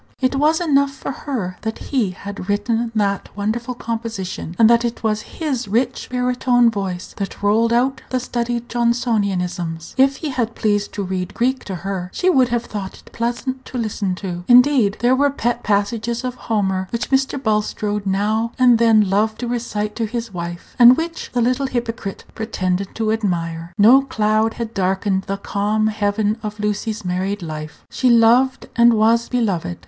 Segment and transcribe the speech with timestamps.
[0.19, 5.03] It was enough for her that he had written that wonderful composition, and that it
[5.03, 9.93] was his rich baritone voice that rolled out the studied Johnsonianisms.
[9.99, 13.63] If he had pleased to read Greek to her, she would have thought it pleasant
[13.65, 14.17] to listen.
[14.47, 17.37] Indeed, there were pet passages of Homer which Mr.
[17.37, 22.25] Bulstrode now and then loved to recite to his wife, and which the little hypocrite
[22.33, 23.71] pretended to admire.
[23.77, 27.85] No cloud had darkened the calm heaven of Lucy's married life.
[27.91, 29.77] She loved and was beloved.